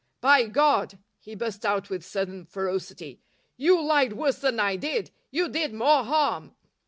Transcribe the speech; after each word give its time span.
By 0.19 0.47
God!" 0.47 0.97
he 1.19 1.35
burst 1.35 1.63
out 1.63 1.91
with 1.91 2.03
sudden 2.03 2.47
ferocity, 2.47 3.21
"you 3.55 3.79
lied 3.79 4.13
worse 4.13 4.39
than 4.39 4.59
I 4.59 4.75
did. 4.75 5.11
You 5.29 5.47
did 5.47 5.75
more 5.75 6.03
harm." 6.03 6.55